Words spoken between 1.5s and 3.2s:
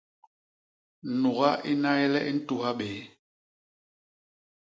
i nnay le i ntuha béé.